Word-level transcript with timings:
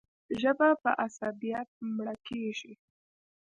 ژبه 0.41 0.69
په 0.83 0.89
عصبیت 1.05 1.69
مړه 1.95 2.15
کېږي. 2.27 2.73